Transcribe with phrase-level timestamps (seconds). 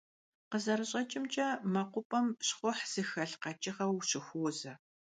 [0.49, 4.73] КъызэрыщӀэкӀымкӀэ, мэкъупӀэм щхъухь зыхэлъ къэкӀыгъэ ущыхуозэ.